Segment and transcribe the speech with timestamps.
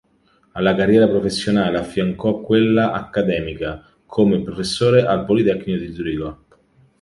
[0.53, 6.43] Alla carriera professionale affiancò quella accademica, come professore al Politecnico di Zurigo.